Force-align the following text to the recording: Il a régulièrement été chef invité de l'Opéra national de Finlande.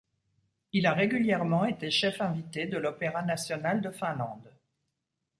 Il 0.73 0.87
a 0.87 0.93
régulièrement 0.93 1.63
été 1.65 1.91
chef 1.91 2.21
invité 2.21 2.65
de 2.65 2.79
l'Opéra 2.79 3.21
national 3.21 3.81
de 3.81 3.91
Finlande. 3.91 4.49